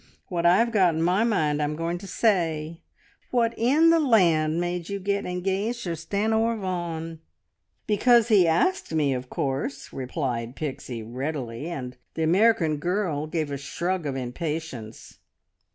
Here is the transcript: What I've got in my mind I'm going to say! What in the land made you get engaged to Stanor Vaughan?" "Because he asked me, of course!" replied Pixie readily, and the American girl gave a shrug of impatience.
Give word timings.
What 0.29 0.47
I've 0.47 0.71
got 0.71 0.95
in 0.95 1.03
my 1.03 1.23
mind 1.23 1.61
I'm 1.61 1.75
going 1.75 1.99
to 1.99 2.07
say! 2.07 2.81
What 3.29 3.53
in 3.55 3.91
the 3.91 3.99
land 3.99 4.59
made 4.59 4.89
you 4.89 4.99
get 4.99 5.27
engaged 5.27 5.83
to 5.83 5.91
Stanor 5.95 6.57
Vaughan?" 6.59 7.19
"Because 7.85 8.29
he 8.29 8.47
asked 8.47 8.95
me, 8.95 9.13
of 9.13 9.29
course!" 9.29 9.93
replied 9.93 10.55
Pixie 10.55 11.03
readily, 11.03 11.67
and 11.67 11.97
the 12.15 12.23
American 12.23 12.77
girl 12.77 13.27
gave 13.27 13.51
a 13.51 13.57
shrug 13.57 14.07
of 14.07 14.15
impatience. 14.15 15.19